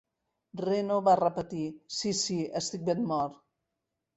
Reno 0.63 0.95
va 1.09 1.13
repetir: 1.19 1.67
"Sí, 1.99 2.15
sí, 2.23 2.39
estic 2.63 2.89
ben 2.89 3.07
mort". 3.13 3.41